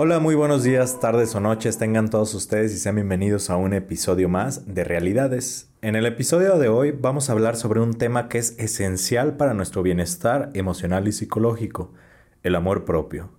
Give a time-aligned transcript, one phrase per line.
[0.00, 3.72] Hola, muy buenos días, tardes o noches, tengan todos ustedes y sean bienvenidos a un
[3.72, 5.72] episodio más de Realidades.
[5.82, 9.54] En el episodio de hoy vamos a hablar sobre un tema que es esencial para
[9.54, 11.92] nuestro bienestar emocional y psicológico,
[12.44, 13.30] el amor propio.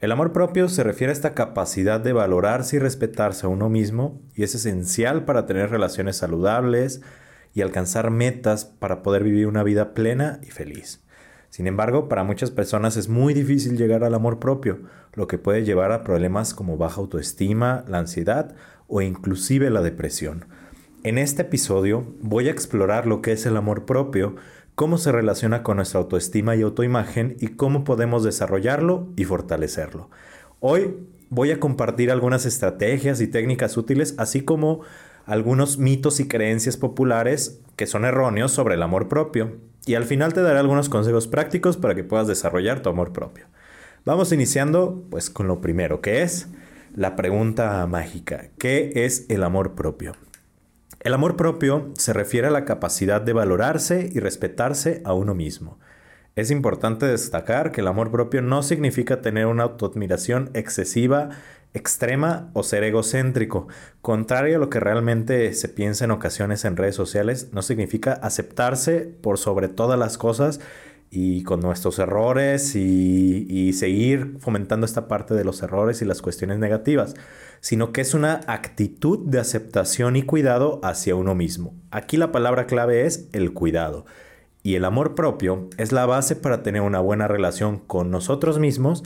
[0.00, 4.18] El amor propio se refiere a esta capacidad de valorarse y respetarse a uno mismo
[4.34, 7.02] y es esencial para tener relaciones saludables
[7.52, 11.02] y alcanzar metas para poder vivir una vida plena y feliz.
[11.50, 14.80] Sin embargo, para muchas personas es muy difícil llegar al amor propio,
[15.14, 18.54] lo que puede llevar a problemas como baja autoestima, la ansiedad
[18.86, 20.44] o inclusive la depresión.
[21.04, 24.36] En este episodio voy a explorar lo que es el amor propio,
[24.74, 30.10] cómo se relaciona con nuestra autoestima y autoimagen y cómo podemos desarrollarlo y fortalecerlo.
[30.60, 30.96] Hoy
[31.30, 34.80] voy a compartir algunas estrategias y técnicas útiles, así como
[35.28, 40.32] algunos mitos y creencias populares que son erróneos sobre el amor propio y al final
[40.32, 43.46] te daré algunos consejos prácticos para que puedas desarrollar tu amor propio.
[44.06, 46.48] Vamos iniciando pues con lo primero, que es
[46.94, 48.48] la pregunta mágica.
[48.58, 50.14] ¿Qué es el amor propio?
[51.00, 55.78] El amor propio se refiere a la capacidad de valorarse y respetarse a uno mismo.
[56.36, 61.30] Es importante destacar que el amor propio no significa tener una autoadmiración excesiva,
[61.78, 63.68] extrema o ser egocéntrico.
[64.02, 69.00] Contrario a lo que realmente se piensa en ocasiones en redes sociales, no significa aceptarse
[69.00, 70.60] por sobre todas las cosas
[71.10, 76.58] y con nuestros errores y, seguir fomentando esta parte de los errores y las cuestiones
[76.58, 77.14] negativas,
[77.60, 81.74] sino que es una actitud de aceptación y cuidado hacia uno mismo.
[81.90, 84.04] Aquí la palabra clave es el cuidado.
[84.62, 89.04] Y el amor propio es la base para tener una buena relación con nosotros mismos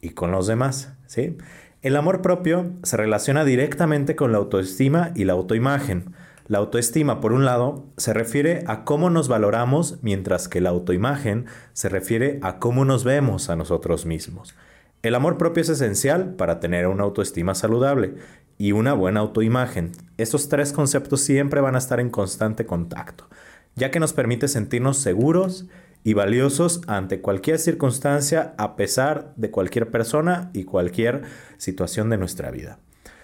[0.00, 1.36] y con los demás, ¿sí?
[1.84, 6.14] El amor propio se relaciona directamente con la autoestima y la autoimagen.
[6.48, 11.44] La autoestima, por un lado, se refiere a cómo nos valoramos, mientras que la autoimagen
[11.74, 14.54] se refiere a cómo nos vemos a nosotros mismos.
[15.02, 18.14] El amor propio es esencial para tener una autoestima saludable
[18.56, 19.92] y una buena autoimagen.
[20.16, 23.28] Estos tres conceptos siempre van a estar en constante contacto
[23.76, 25.66] ya que nos permite sentirnos seguros
[26.04, 31.22] y valiosos ante cualquier circunstancia a pesar de cualquier persona y cualquier
[31.56, 32.78] situación de nuestra vida.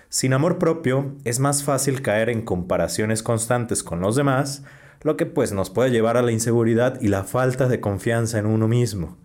[0.09, 4.65] Sin amor propio es más fácil caer en comparaciones constantes con los demás,
[5.03, 8.47] lo que pues nos puede llevar a la inseguridad y la falta de confianza en
[8.47, 9.19] uno mismo.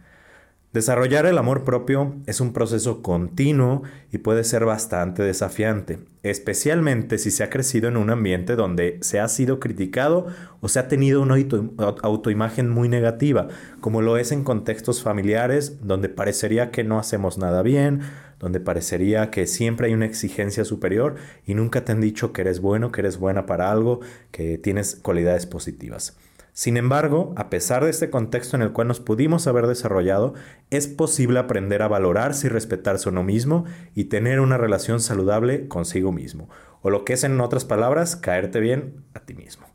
[0.75, 7.31] Desarrollar el amor propio es un proceso continuo y puede ser bastante desafiante, especialmente si
[7.31, 10.27] se ha crecido en un ambiente donde se ha sido criticado
[10.59, 11.37] o se ha tenido una
[12.03, 13.47] autoimagen muy negativa,
[13.79, 18.01] como lo es en contextos familiares donde parecería que no hacemos nada bien,
[18.41, 21.15] donde parecería que siempre hay una exigencia superior
[21.47, 24.95] y nunca te han dicho que eres bueno, que eres buena para algo, que tienes
[25.01, 26.17] cualidades positivas.
[26.57, 30.35] Sin embargo, a pesar de este contexto en el cual nos pudimos haber desarrollado,
[30.69, 36.13] es posible aprender a valorarse y respetarse uno mismo y tener una relación saludable consigo
[36.13, 36.49] mismo,
[36.81, 39.67] o lo que es en otras palabras, caerte bien a ti mismo.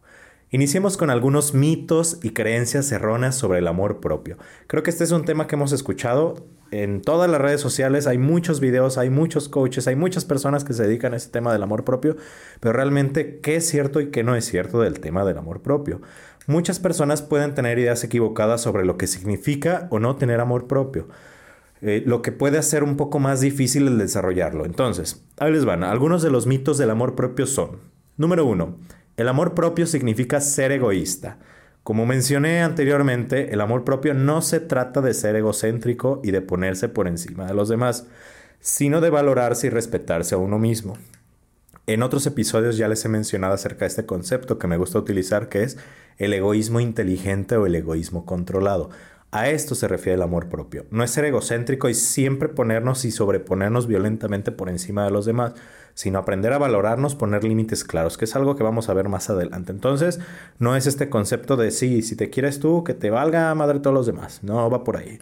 [0.48, 4.38] Iniciemos con algunos mitos y creencias erróneas sobre el amor propio.
[4.66, 8.18] Creo que este es un tema que hemos escuchado en todas las redes sociales, hay
[8.18, 11.62] muchos videos, hay muchos coaches, hay muchas personas que se dedican a este tema del
[11.62, 12.16] amor propio,
[12.60, 16.00] pero realmente qué es cierto y qué no es cierto del tema del amor propio.
[16.46, 21.08] Muchas personas pueden tener ideas equivocadas sobre lo que significa o no tener amor propio,
[21.82, 24.64] eh, lo que puede hacer un poco más difícil el desarrollarlo.
[24.64, 25.84] Entonces, ahí les van.
[25.84, 27.78] Algunos de los mitos del amor propio son,
[28.16, 28.76] número uno,
[29.16, 31.38] el amor propio significa ser egoísta.
[31.82, 36.88] Como mencioné anteriormente, el amor propio no se trata de ser egocéntrico y de ponerse
[36.88, 38.06] por encima de los demás,
[38.60, 40.96] sino de valorarse y respetarse a uno mismo.
[41.92, 45.48] En otros episodios ya les he mencionado acerca de este concepto que me gusta utilizar,
[45.48, 45.76] que es
[46.18, 48.90] el egoísmo inteligente o el egoísmo controlado.
[49.32, 50.86] A esto se refiere el amor propio.
[50.92, 55.54] No es ser egocéntrico y siempre ponernos y sobreponernos violentamente por encima de los demás,
[55.94, 59.28] sino aprender a valorarnos, poner límites claros, que es algo que vamos a ver más
[59.28, 59.72] adelante.
[59.72, 60.20] Entonces,
[60.60, 63.94] no es este concepto de sí, si te quieres tú, que te valga madre todos
[63.94, 64.44] los demás.
[64.44, 65.18] No va por ahí.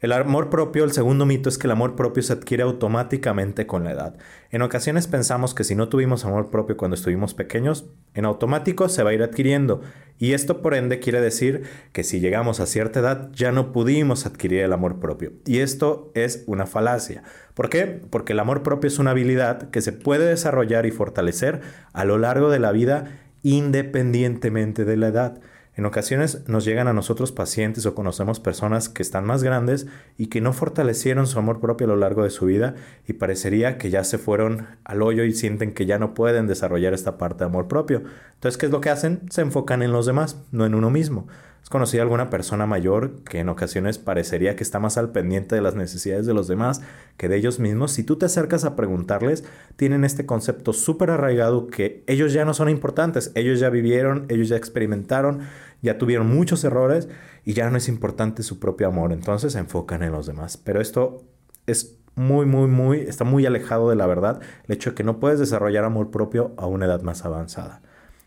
[0.00, 3.84] El amor propio, el segundo mito es que el amor propio se adquiere automáticamente con
[3.84, 4.16] la edad.
[4.50, 9.02] En ocasiones pensamos que si no tuvimos amor propio cuando estuvimos pequeños, en automático se
[9.02, 9.82] va a ir adquiriendo.
[10.18, 14.24] Y esto por ende quiere decir que si llegamos a cierta edad ya no pudimos
[14.24, 15.32] adquirir el amor propio.
[15.44, 17.22] Y esto es una falacia.
[17.52, 17.84] ¿Por qué?
[17.84, 21.60] Porque el amor propio es una habilidad que se puede desarrollar y fortalecer
[21.92, 25.40] a lo largo de la vida independientemente de la edad.
[25.80, 29.86] En ocasiones nos llegan a nosotros pacientes o conocemos personas que están más grandes
[30.18, 32.74] y que no fortalecieron su amor propio a lo largo de su vida
[33.08, 36.92] y parecería que ya se fueron al hoyo y sienten que ya no pueden desarrollar
[36.92, 38.02] esta parte de amor propio.
[38.34, 39.22] Entonces, ¿qué es lo que hacen?
[39.30, 41.28] Se enfocan en los demás, no en uno mismo.
[41.62, 45.60] ¿Has conocido alguna persona mayor que en ocasiones parecería que está más al pendiente de
[45.60, 46.80] las necesidades de los demás
[47.16, 47.92] que de ellos mismos?
[47.92, 49.44] Si tú te acercas a preguntarles,
[49.76, 54.48] tienen este concepto súper arraigado que ellos ya no son importantes, ellos ya vivieron, ellos
[54.48, 55.40] ya experimentaron,
[55.82, 57.08] ya tuvieron muchos errores
[57.44, 60.56] y ya no es importante su propio amor, entonces se enfocan en los demás.
[60.56, 61.24] Pero esto
[61.66, 65.20] es muy, muy, muy, está muy alejado de la verdad, el hecho de que no
[65.20, 67.82] puedes desarrollar amor propio a una edad más avanzada.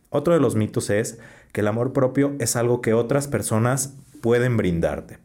[0.09, 1.19] Otro de los mitos es
[1.51, 5.19] que el amor propio es algo que otras personas pueden brindarte.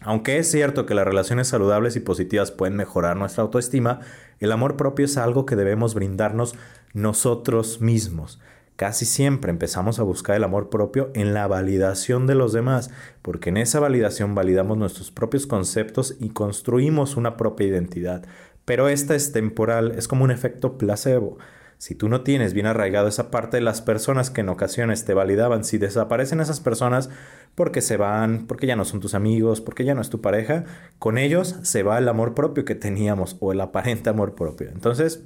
[0.00, 4.00] Aunque es cierto que las relaciones saludables y positivas pueden mejorar nuestra autoestima,
[4.38, 6.54] el amor propio es algo que debemos brindarnos
[6.94, 8.38] nosotros mismos.
[8.78, 12.90] Casi siempre empezamos a buscar el amor propio en la validación de los demás,
[13.22, 18.24] porque en esa validación validamos nuestros propios conceptos y construimos una propia identidad.
[18.64, 21.38] Pero esta es temporal, es como un efecto placebo.
[21.76, 25.12] Si tú no tienes bien arraigado esa parte de las personas que en ocasiones te
[25.12, 27.10] validaban, si desaparecen esas personas
[27.56, 30.66] porque se van, porque ya no son tus amigos, porque ya no es tu pareja,
[31.00, 34.68] con ellos se va el amor propio que teníamos o el aparente amor propio.
[34.68, 35.24] Entonces,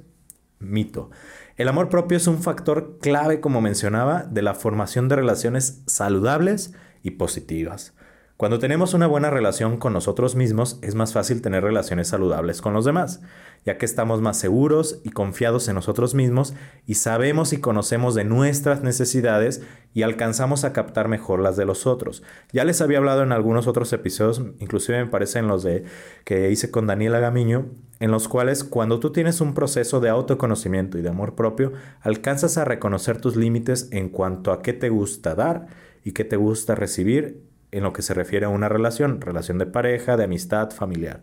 [0.57, 1.11] mito.
[1.55, 6.73] El amor propio es un factor clave, como mencionaba, de la formación de relaciones saludables
[7.03, 7.93] y positivas.
[8.43, 12.73] Cuando tenemos una buena relación con nosotros mismos, es más fácil tener relaciones saludables con
[12.73, 13.21] los demás,
[13.65, 16.53] ya que estamos más seguros y confiados en nosotros mismos
[16.85, 19.61] y sabemos y conocemos de nuestras necesidades
[19.93, 22.21] y alcanzamos a captar mejor las de los otros.
[22.51, 25.85] Ya les había hablado en algunos otros episodios, inclusive me parece en los de
[26.25, 27.67] que hice con Daniela Gamiño,
[28.01, 32.57] en los cuales cuando tú tienes un proceso de autoconocimiento y de amor propio, alcanzas
[32.57, 35.67] a reconocer tus límites en cuanto a qué te gusta dar
[36.03, 39.65] y qué te gusta recibir en lo que se refiere a una relación, relación de
[39.65, 41.21] pareja, de amistad, familiar.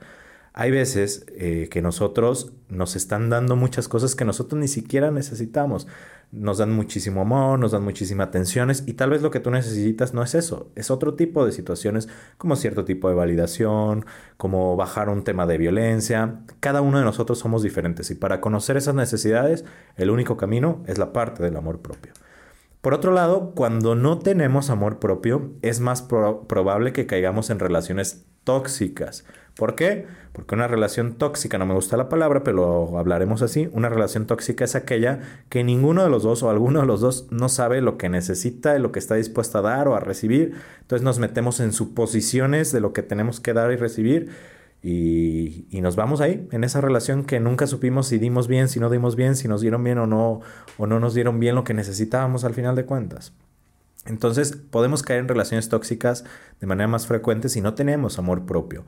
[0.53, 5.87] Hay veces eh, que nosotros nos están dando muchas cosas que nosotros ni siquiera necesitamos.
[6.33, 10.13] Nos dan muchísimo amor, nos dan muchísimas atenciones y tal vez lo que tú necesitas
[10.13, 14.05] no es eso, es otro tipo de situaciones como cierto tipo de validación,
[14.37, 16.41] como bajar un tema de violencia.
[16.59, 19.65] Cada uno de nosotros somos diferentes y para conocer esas necesidades
[19.97, 22.13] el único camino es la parte del amor propio.
[22.81, 28.25] Por otro lado, cuando no tenemos amor propio, es más probable que caigamos en relaciones
[28.45, 29.25] tóxicas.
[29.55, 30.07] ¿Por qué?
[30.33, 34.65] Porque una relación tóxica, no me gusta la palabra, pero hablaremos así, una relación tóxica
[34.65, 37.99] es aquella que ninguno de los dos o alguno de los dos no sabe lo
[37.99, 40.55] que necesita, lo que está dispuesto a dar o a recibir.
[40.81, 44.31] Entonces nos metemos en suposiciones de lo que tenemos que dar y recibir
[44.83, 48.89] y, nos vamos ahí, en esa relación que nunca supimos si dimos bien, si no
[48.89, 50.41] dimos bien, si nos dieron bien o no,
[50.79, 53.33] o no nos dieron bien lo que necesitábamos al final de cuentas.
[54.07, 56.25] Entonces podemos caer en relaciones tóxicas
[56.61, 58.85] de manera más frecuente si no tenemos amor propio.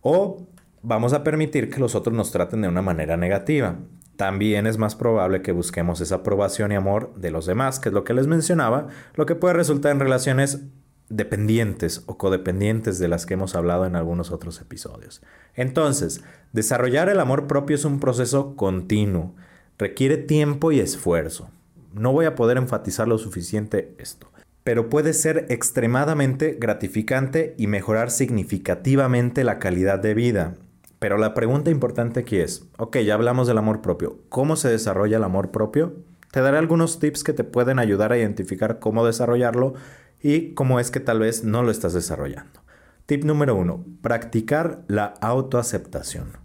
[0.00, 0.46] O
[0.82, 3.76] vamos a permitir que los otros nos traten de una manera negativa.
[4.16, 7.92] También es más probable que busquemos esa aprobación y amor de los demás, que es
[7.92, 10.62] lo que les mencionaba, lo que puede resultar en relaciones
[11.08, 15.22] dependientes o codependientes de las que hemos hablado en algunos otros episodios.
[15.54, 16.22] Entonces,
[16.52, 19.34] desarrollar el amor propio es un proceso continuo,
[19.78, 21.50] requiere tiempo y esfuerzo.
[21.94, 24.30] No voy a poder enfatizar lo suficiente esto,
[24.64, 30.56] pero puede ser extremadamente gratificante y mejorar significativamente la calidad de vida.
[30.98, 35.16] Pero la pregunta importante aquí es, ok, ya hablamos del amor propio, ¿cómo se desarrolla
[35.16, 35.94] el amor propio?
[36.32, 39.74] Te daré algunos tips que te pueden ayudar a identificar cómo desarrollarlo
[40.22, 42.60] y cómo es que tal vez no lo estás desarrollando.
[43.06, 46.36] Tip número uno, practicar la autoaceptación.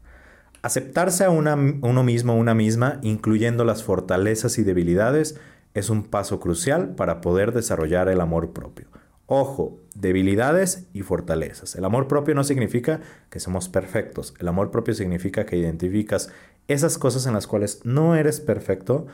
[0.62, 5.38] Aceptarse a uno mismo, una misma, incluyendo las fortalezas y debilidades,
[5.74, 8.88] es un paso crucial para poder desarrollar el amor propio.
[9.26, 11.76] Ojo, debilidades y fortalezas.
[11.76, 14.34] El amor propio no significa que somos perfectos.
[14.40, 16.30] El amor propio significa que identificas
[16.68, 19.08] esas cosas en las cuales no eres perfecto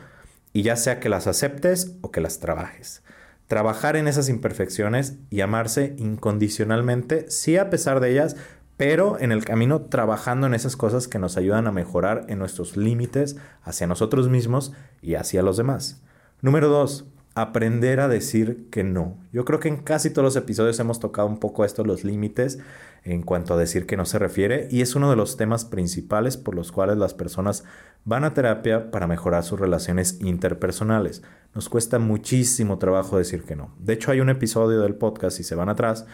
[0.52, 3.02] y ya sea que las aceptes o que las trabajes
[3.50, 8.36] trabajar en esas imperfecciones y amarse incondicionalmente, sí a pesar de ellas,
[8.76, 12.76] pero en el camino trabajando en esas cosas que nos ayudan a mejorar en nuestros
[12.76, 16.00] límites hacia nosotros mismos y hacia los demás.
[16.42, 19.18] Número dos, aprender a decir que no.
[19.32, 22.58] Yo creo que en casi todos los episodios hemos tocado un poco esto, los límites
[23.04, 26.36] en cuanto a decir que no se refiere, y es uno de los temas principales
[26.36, 27.64] por los cuales las personas
[28.04, 31.22] van a terapia para mejorar sus relaciones interpersonales.
[31.54, 33.74] Nos cuesta muchísimo trabajo decir que no.
[33.78, 36.06] De hecho, hay un episodio del podcast, si se van atrás,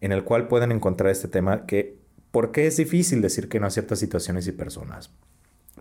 [0.00, 1.98] en el cual pueden encontrar este tema que,
[2.30, 5.10] ¿por qué es difícil decir que no a ciertas situaciones y personas?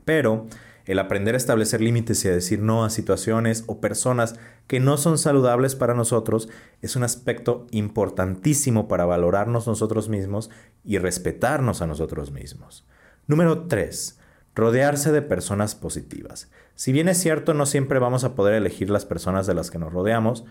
[0.05, 0.47] Pero
[0.85, 4.35] el aprender a establecer límites y a decir no a situaciones o personas
[4.67, 6.49] que no son saludables para nosotros
[6.81, 10.49] es un aspecto importantísimo para valorarnos nosotros mismos
[10.83, 12.85] y respetarnos a nosotros mismos.
[13.27, 14.19] Número 3.
[14.55, 16.51] Rodearse de personas positivas.
[16.75, 19.79] Si bien es cierto, no siempre vamos a poder elegir las personas de las que
[19.79, 20.45] nos rodeamos,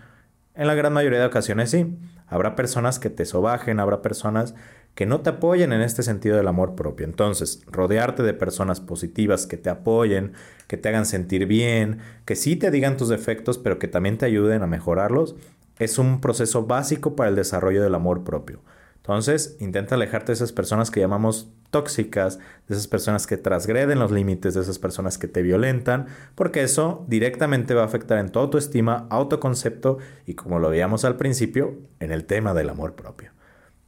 [0.55, 1.97] En la gran mayoría de ocasiones sí.
[2.27, 4.53] Habrá personas que te sobajen, habrá personas
[4.95, 7.05] que no te apoyen en este sentido del amor propio.
[7.05, 10.33] Entonces, rodearte de personas positivas que te apoyen,
[10.67, 14.25] que te hagan sentir bien, que sí te digan tus defectos, pero que también te
[14.25, 15.35] ayuden a mejorarlos,
[15.79, 18.61] es un proceso básico para el desarrollo del amor propio.
[18.97, 22.37] Entonces, intenta alejarte de esas personas que llamamos tóxicas,
[22.69, 27.03] de esas personas que transgreden los límites, de esas personas que te violentan, porque eso
[27.09, 31.79] directamente va a afectar en toda tu estima, autoconcepto y como lo veíamos al principio,
[31.99, 33.31] en el tema del amor propio.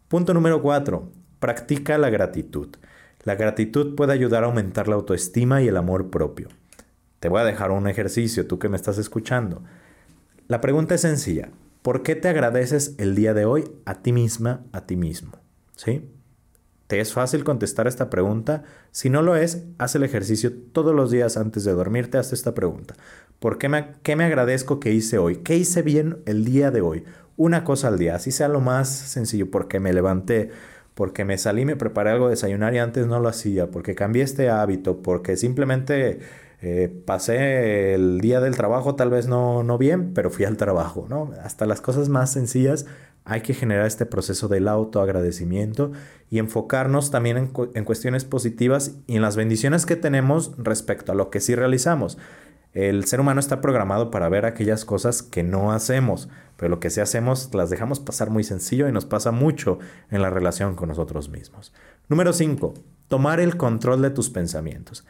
[0.08, 1.12] Punto número 4.
[1.40, 2.76] Practica la gratitud.
[3.24, 6.50] La gratitud puede ayudar a aumentar la autoestima y el amor propio.
[7.20, 9.64] Te voy a dejar un ejercicio, tú que me estás escuchando.
[10.48, 11.50] La pregunta es sencilla.
[11.82, 15.32] ¿Por qué te agradeces el día de hoy a ti misma, a ti mismo?
[15.76, 16.08] ¿Sí?
[16.88, 18.64] ¿Te es fácil contestar esta pregunta?
[18.92, 22.54] Si no lo es, haz el ejercicio todos los días antes de dormirte, haz esta
[22.54, 22.94] pregunta.
[23.40, 25.38] ¿Por qué me, qué me agradezco que hice hoy?
[25.38, 27.04] ¿Qué hice bien el día de hoy?
[27.38, 30.52] Una cosa al día, así sea lo más sencillo, porque me levanté,
[30.94, 34.24] porque me salí, me preparé algo de desayunar y antes no lo hacía, porque cambié
[34.24, 36.20] este hábito, porque simplemente
[36.62, 41.06] eh, pasé el día del trabajo tal vez no, no bien, pero fui al trabajo,
[41.10, 41.32] ¿no?
[41.44, 42.86] Hasta las cosas más sencillas
[43.26, 45.92] hay que generar este proceso del autoagradecimiento
[46.30, 51.16] y enfocarnos también en, en, cuestiones positivas y en las bendiciones que tenemos respecto a
[51.16, 52.20] lo que sí realizamos.
[52.76, 56.90] El ser humano está programado para ver aquellas cosas que no hacemos, pero lo que
[56.90, 59.80] sí hacemos las dejamos pasar muy sencillo y nos pasa mucho
[60.12, 61.74] en la relación con nosotros mismos.
[62.10, 62.74] Número 5.
[63.08, 65.06] Tomar el control de tus pensamientos.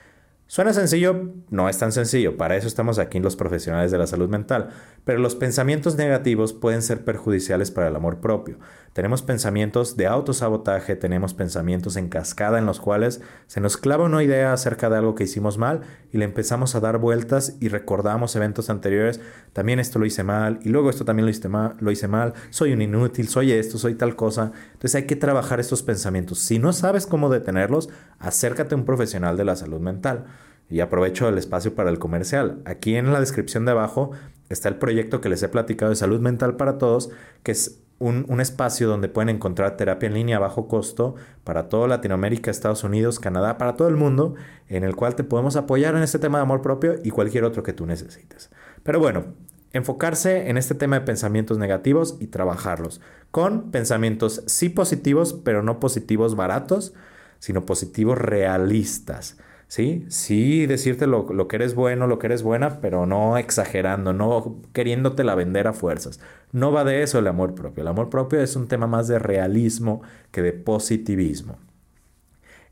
[0.48, 4.30] Suena sencillo, no es tan sencillo, para eso estamos aquí los profesionales de la salud
[4.30, 4.70] mental,
[5.04, 8.60] pero los pensamientos negativos pueden ser perjudiciales para el amor propio.
[8.96, 14.24] Tenemos pensamientos de autosabotaje, tenemos pensamientos en cascada en los cuales se nos clava una
[14.24, 15.82] idea acerca de algo que hicimos mal
[16.14, 19.20] y le empezamos a dar vueltas y recordamos eventos anteriores,
[19.52, 23.28] también esto lo hice mal y luego esto también lo hice mal, soy un inútil,
[23.28, 24.54] soy esto, soy tal cosa.
[24.68, 26.40] Entonces hay que trabajar estos pensamientos.
[26.40, 30.24] Si no sabes cómo detenerlos, acércate a un profesional de la salud mental.
[30.70, 32.62] Y aprovecho el espacio para el comercial.
[32.64, 34.12] Aquí en la descripción de abajo
[34.48, 37.12] está el proyecto que les he platicado de salud mental para todos,
[37.44, 41.88] que es un, espacio donde pueden encontrar terapia en línea a bajo costo para toda
[41.88, 44.36] Latinoamérica, Estados Unidos, Canadá, para todo el mundo,
[44.68, 47.64] en el cual te podemos apoyar en este tema de amor propio y cualquier otro
[47.64, 48.50] que tú necesites.
[48.84, 49.26] Pero bueno,
[49.72, 55.80] enfocarse en este tema de pensamientos negativos y trabajarlos con pensamientos sí positivos, pero no
[55.80, 56.94] positivos baratos,
[57.40, 59.38] sino positivos realistas.
[59.68, 60.06] ¿Sí?
[60.10, 64.62] Sí, decirte lo, lo, que eres bueno, lo que eres buena, pero no exagerando, no
[64.74, 66.20] queriéndote la vender a fuerzas.
[66.52, 67.82] No va de eso el amor propio.
[67.82, 71.58] El amor propio es un tema más de realismo que de positivismo.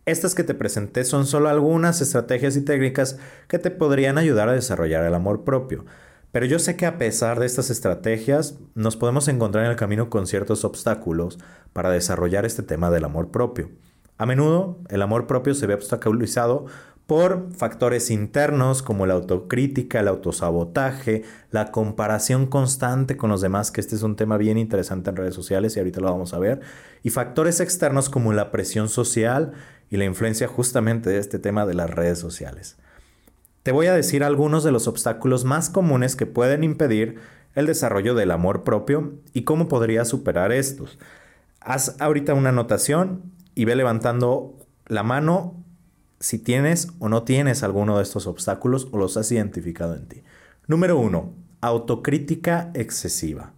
[0.05, 4.53] Estas que te presenté son solo algunas estrategias y técnicas que te podrían ayudar a
[4.53, 5.85] desarrollar el amor propio.
[6.33, 10.09] Pero yo sé que a pesar de estas estrategias, nos podemos encontrar en el camino
[10.09, 11.39] con ciertos obstáculos
[11.71, 13.69] para desarrollar este tema del amor propio.
[14.17, 16.65] A menudo el amor propio se ve obstaculizado
[17.07, 23.81] por factores internos como la autocrítica, el autosabotaje, la comparación constante con los demás, que
[23.81, 26.61] este es un tema bien interesante en redes sociales y ahorita lo vamos a ver,
[27.03, 29.51] y factores externos como la presión social
[29.89, 32.77] y la influencia justamente de este tema de las redes sociales.
[33.63, 37.19] Te voy a decir algunos de los obstáculos más comunes que pueden impedir
[37.53, 40.97] el desarrollo del amor propio y cómo podrías superar estos.
[41.59, 43.21] Haz ahorita una anotación
[43.55, 44.57] y ve levantando
[44.87, 45.63] la mano
[46.19, 50.23] si tienes o no tienes alguno de estos obstáculos o los has identificado en ti.
[50.67, 53.53] Número uno, autocrítica excesiva.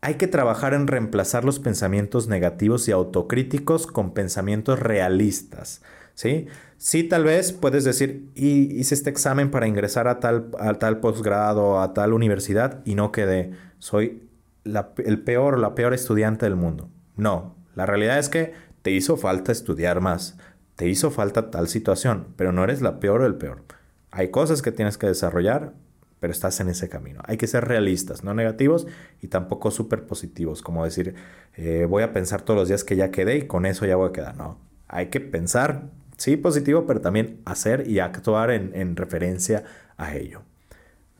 [0.00, 5.82] Hay que trabajar en reemplazar los pensamientos negativos y autocríticos con pensamientos realistas.
[6.14, 6.46] ¿sí?
[6.78, 11.80] Sí, tal vez puedes decir, hice este examen para ingresar a tal, a tal posgrado,
[11.80, 13.52] a tal universidad y no quedé.
[13.78, 14.26] Soy
[14.64, 16.88] el peor o la peor estudiante del mundo.
[17.16, 20.38] No, la realidad es que te hizo falta estudiar más,
[20.76, 23.62] te hizo falta tal situación, pero no eres la peor o el peor.
[24.10, 25.74] Hay cosas que tienes que desarrollar,
[26.20, 27.22] pero estás en ese camino.
[27.26, 28.86] Hay que ser realistas, no negativos
[29.20, 31.14] y tampoco súper positivos, como decir,
[31.56, 34.10] eh, voy a pensar todos los días que ya quedé y con eso ya voy
[34.10, 34.36] a quedar.
[34.36, 34.58] No,
[34.88, 35.84] hay que pensar,
[36.16, 39.64] sí, positivo, pero también hacer y actuar en, en referencia
[39.96, 40.42] a ello.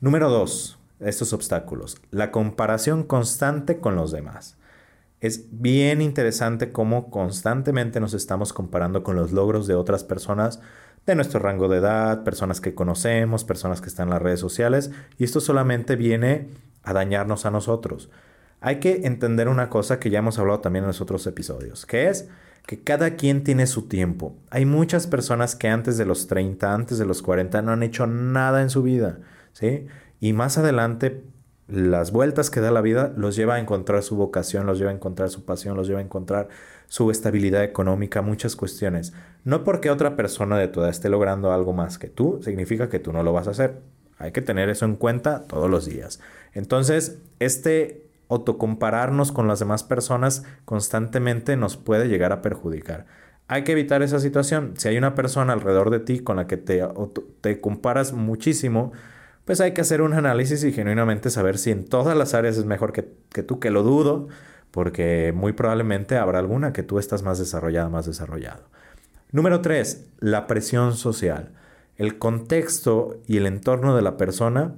[0.00, 4.56] Número dos, estos obstáculos, la comparación constante con los demás.
[5.20, 10.60] Es bien interesante cómo constantemente nos estamos comparando con los logros de otras personas
[11.06, 14.90] de nuestro rango de edad, personas que conocemos, personas que están en las redes sociales,
[15.18, 16.48] y esto solamente viene
[16.82, 18.10] a dañarnos a nosotros.
[18.60, 22.08] Hay que entender una cosa que ya hemos hablado también en los otros episodios, que
[22.08, 22.28] es
[22.66, 24.36] que cada quien tiene su tiempo.
[24.50, 28.06] Hay muchas personas que antes de los 30, antes de los 40 no han hecho
[28.06, 29.18] nada en su vida,
[29.52, 29.86] ¿sí?
[30.20, 31.24] Y más adelante
[31.72, 34.94] las vueltas que da la vida los lleva a encontrar su vocación, los lleva a
[34.94, 36.48] encontrar su pasión, los lleva a encontrar
[36.86, 39.12] su estabilidad económica, muchas cuestiones.
[39.44, 42.98] No porque otra persona de tu edad esté logrando algo más que tú, significa que
[42.98, 43.80] tú no lo vas a hacer.
[44.18, 46.20] Hay que tener eso en cuenta todos los días.
[46.52, 53.06] Entonces, este autocompararnos con las demás personas constantemente nos puede llegar a perjudicar.
[53.48, 54.74] Hay que evitar esa situación.
[54.76, 56.86] Si hay una persona alrededor de ti con la que te,
[57.40, 58.92] te comparas muchísimo,
[59.50, 62.66] pues hay que hacer un análisis y genuinamente saber si en todas las áreas es
[62.66, 64.28] mejor que, que tú, que lo dudo,
[64.70, 68.62] porque muy probablemente habrá alguna que tú estás más desarrollada, más desarrollado.
[69.32, 70.06] Número 3.
[70.20, 71.50] La presión social.
[71.96, 74.76] El contexto y el entorno de la persona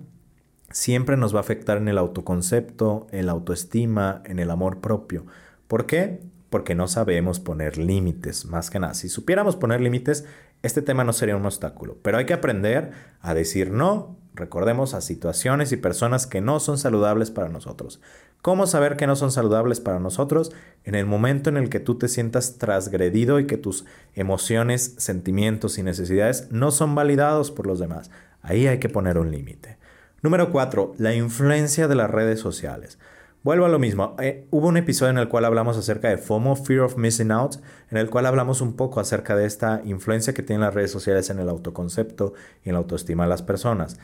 [0.71, 5.27] siempre nos va a afectar en el autoconcepto, en la autoestima, en el amor propio.
[5.69, 6.23] ¿Por qué?
[6.49, 8.95] Porque no sabemos poner límites, más que nada.
[8.95, 10.25] Si supiéramos poner límites,
[10.63, 11.99] este tema no sería un obstáculo.
[12.01, 16.79] Pero hay que aprender a decir no, recordemos, a situaciones y personas que no son
[16.79, 18.01] saludables para nosotros.
[18.43, 20.51] ¿Cómo saber que no son saludables para nosotros?
[20.83, 23.85] En el momento en el que tú te sientas transgredido y que tus
[24.15, 28.11] emociones, sentimientos y necesidades no son validados por los demás.
[28.43, 29.79] Ahí hay que poner un límite.
[30.23, 30.95] Número 4.
[30.99, 32.99] La influencia de las redes sociales.
[33.45, 34.17] Vuelvo a lo mismo.
[34.21, 37.57] Eh, hubo un episodio en el cual hablamos acerca de FOMO, Fear of Missing Out,
[37.91, 41.29] en el cual hablamos un poco acerca de esta influencia que tienen las redes sociales
[41.29, 42.35] en el autoconcepto
[42.65, 43.99] y en la autoestima de las personas.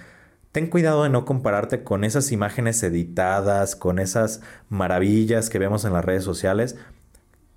[0.53, 5.93] Ten cuidado de no compararte con esas imágenes editadas, con esas maravillas que vemos en
[5.93, 6.77] las redes sociales.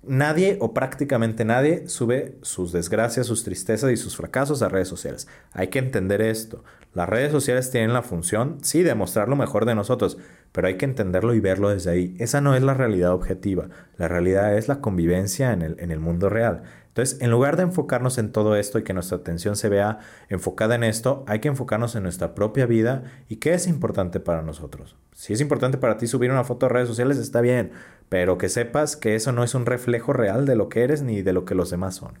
[0.04, 5.28] Nadie o prácticamente nadie sube sus desgracias, sus tristezas y sus fracasos a redes sociales.
[5.52, 6.64] Hay que entender esto.
[6.92, 10.18] Las redes sociales tienen la función, sí, de mostrar lo mejor de nosotros,
[10.50, 12.16] pero hay que entenderlo y verlo desde ahí.
[12.18, 13.68] Esa no es la realidad objetiva.
[13.96, 16.64] La realidad es la convivencia en el, en el mundo real.
[16.92, 20.74] Entonces, en lugar de enfocarnos en todo esto y que nuestra atención se vea enfocada
[20.74, 24.94] en esto, hay que enfocarnos en nuestra propia vida y qué es importante para nosotros.
[25.14, 27.70] Si es importante para ti subir una foto a redes sociales, está bien,
[28.10, 31.22] pero que sepas que eso no es un reflejo real de lo que eres ni
[31.22, 32.18] de lo que los demás son.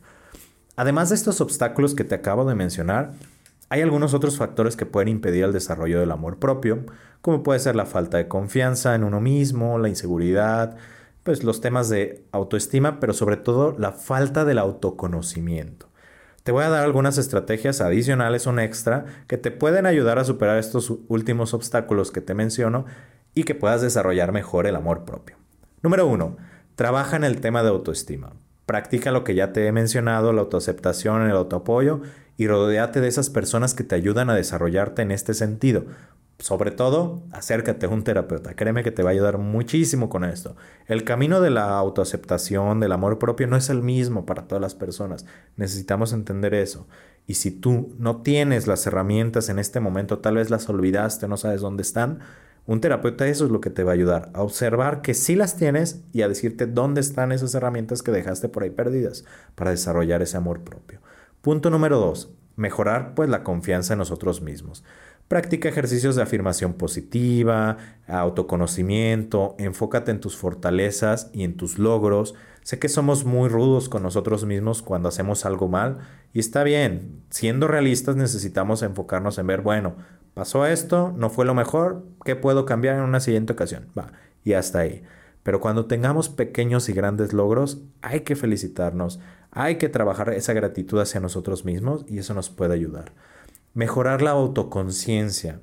[0.74, 3.12] Además de estos obstáculos que te acabo de mencionar,
[3.68, 6.86] hay algunos otros factores que pueden impedir el desarrollo del amor propio,
[7.20, 10.76] como puede ser la falta de confianza en uno mismo, la inseguridad,
[11.22, 15.88] pues los temas de autoestima, pero sobre todo la falta del autoconocimiento.
[16.42, 20.58] Te voy a dar algunas estrategias adicionales o extra que te pueden ayudar a superar
[20.58, 22.84] estos últimos obstáculos que te menciono
[23.34, 25.36] y que puedas desarrollar mejor el amor propio.
[25.82, 26.36] Número uno,
[26.74, 28.32] trabaja en el tema de autoestima.
[28.66, 32.00] Practica lo que ya te he mencionado, la autoaceptación, el autoapoyo
[32.36, 35.84] y rodeate de esas personas que te ayudan a desarrollarte en este sentido.
[36.38, 38.54] Sobre todo, acércate a un terapeuta.
[38.54, 40.56] Créeme que te va a ayudar muchísimo con esto.
[40.86, 44.74] El camino de la autoaceptación, del amor propio, no es el mismo para todas las
[44.74, 45.24] personas.
[45.56, 46.88] Necesitamos entender eso.
[47.26, 51.36] Y si tú no tienes las herramientas en este momento, tal vez las olvidaste, no
[51.36, 52.18] sabes dónde están,
[52.64, 55.56] un terapeuta eso es lo que te va a ayudar, a observar que sí las
[55.56, 59.24] tienes y a decirte dónde están esas herramientas que dejaste por ahí perdidas
[59.56, 61.00] para desarrollar ese amor propio.
[61.40, 64.84] Punto número dos, mejorar pues la confianza en nosotros mismos.
[65.28, 72.34] Practica ejercicios de afirmación positiva, autoconocimiento, enfócate en tus fortalezas y en tus logros.
[72.62, 76.00] Sé que somos muy rudos con nosotros mismos cuando hacemos algo mal
[76.34, 77.22] y está bien.
[77.30, 79.96] Siendo realistas necesitamos enfocarnos en ver, bueno,
[80.34, 83.88] pasó esto, no fue lo mejor, ¿qué puedo cambiar en una siguiente ocasión?
[83.98, 84.12] Va,
[84.44, 85.02] y hasta ahí.
[85.42, 91.00] Pero cuando tengamos pequeños y grandes logros, hay que felicitarnos, hay que trabajar esa gratitud
[91.00, 93.12] hacia nosotros mismos y eso nos puede ayudar.
[93.74, 95.60] Mejorar la autoconciencia,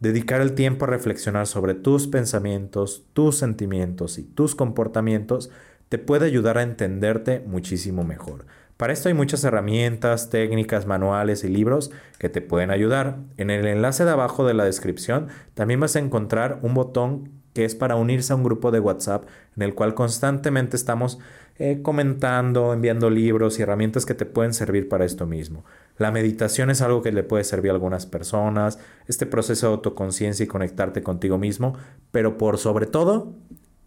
[0.00, 5.50] dedicar el tiempo a reflexionar sobre tus pensamientos, tus sentimientos y tus comportamientos
[5.88, 8.46] te puede ayudar a entenderte muchísimo mejor.
[8.76, 13.18] Para esto hay muchas herramientas, técnicas, manuales y libros que te pueden ayudar.
[13.36, 17.64] En el enlace de abajo de la descripción también vas a encontrar un botón que
[17.64, 19.24] es para unirse a un grupo de WhatsApp
[19.56, 21.18] en el cual constantemente estamos
[21.56, 25.64] eh, comentando, enviando libros y herramientas que te pueden servir para esto mismo.
[25.96, 30.42] La meditación es algo que le puede servir a algunas personas, este proceso de autoconciencia
[30.42, 31.76] y conectarte contigo mismo,
[32.10, 33.34] pero por sobre todo,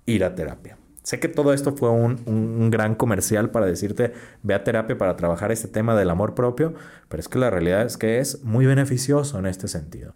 [0.05, 0.77] ir a terapia.
[1.03, 5.51] Sé que todo esto fue un, gran comercial para decirte, ve a terapia para trabajar
[5.51, 6.73] este tema del amor propio,
[7.07, 10.15] pero es que la realidad es que es muy beneficioso en este sentido.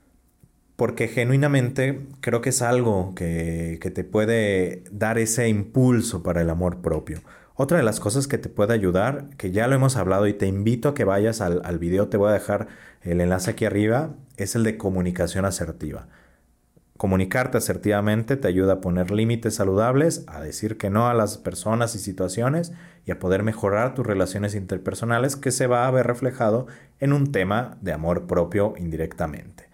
[0.81, 6.81] Porque genuinamente creo que es algo que, te puede dar ese impulso para el amor
[6.81, 7.19] propio.
[7.53, 10.47] Otra de las cosas que te puede ayudar, que ya lo hemos hablado y te
[10.47, 12.67] invito a que vayas al, al video, te voy a dejar
[13.03, 16.07] el enlace aquí arriba, es el de comunicación asertiva.
[16.97, 21.93] Comunicarte asertivamente te ayuda a poner límites saludables, a decir que no a las personas
[21.93, 22.73] y situaciones
[23.05, 26.65] y a poder mejorar tus relaciones interpersonales que se va a ver reflejado
[26.99, 29.69] en un tema de amor propio indirectamente.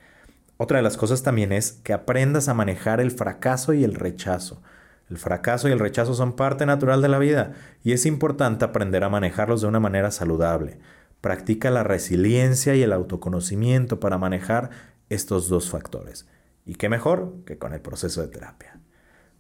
[0.58, 4.62] Otra de las cosas también es que aprendas a manejar el fracaso y el rechazo.
[5.10, 9.04] El fracaso y el rechazo son parte natural de la vida y es importante aprender
[9.04, 10.80] a manejarlos de una manera saludable.
[11.22, 14.70] Practica la resiliencia y el autoconocimiento para manejar
[15.10, 16.28] estos dos factores.
[16.66, 18.80] Y qué mejor que con el proceso de terapia.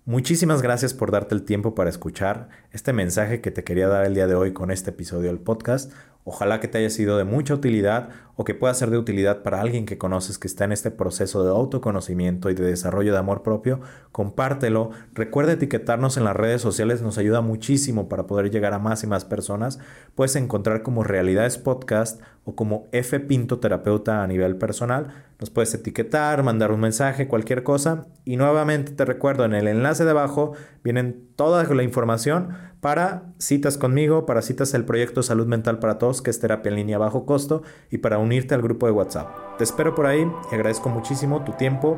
[0.06, 4.14] Muchísimas gracias por darte el tiempo para escuchar este mensaje que te quería dar el
[4.14, 5.92] día de hoy con este episodio del podcast.
[6.30, 9.62] Ojalá que te haya sido de mucha utilidad o que pueda ser de utilidad para
[9.62, 13.44] alguien que conoces que está en este proceso de autoconocimiento y de desarrollo de amor
[13.44, 13.80] propio.
[14.12, 14.90] Compártelo.
[15.13, 19.08] Recuerda etiquetarnos en las redes sociales, nos ayuda muchísimo para poder llegar a más y
[19.08, 19.80] más personas.
[20.16, 25.13] Puedes encontrar como Realidades Podcast o como F Pinto Terapeuta a nivel personal.
[25.40, 28.08] Nos puedes etiquetar, mandar un mensaje, cualquier cosa.
[28.26, 30.52] Y nuevamente te recuerdo, en el enlace de abajo
[30.84, 32.50] vienen toda la información
[32.82, 36.76] para citas conmigo, para citas el proyecto Salud Mental para Todos, que es terapia en
[36.76, 39.58] línea a bajo costo, y para unirte al grupo de WhatsApp.
[39.58, 41.97] Te espero por ahí y agradezco muchísimo tu tiempo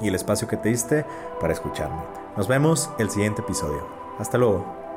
[0.00, 1.06] y el espacio que te diste
[1.40, 2.02] para escucharme.
[2.36, 3.86] Nos vemos el siguiente episodio.
[4.18, 4.87] Hasta luego.